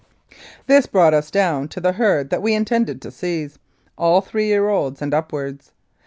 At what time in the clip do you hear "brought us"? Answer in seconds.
0.87-1.29